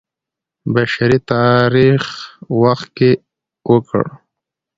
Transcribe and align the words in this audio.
بشر 0.73 1.09
تاریخ 1.31 2.03
وخت 2.61 2.87
کې 2.97 3.11
وکړ. 3.71 4.05